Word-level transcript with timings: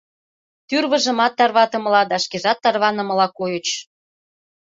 Тӱрвыжымат 0.67 1.33
тарватымыла 1.37 2.01
да 2.11 2.17
шкежат 2.23 2.57
тарванымыла 2.63 3.27
койыч. 3.37 3.67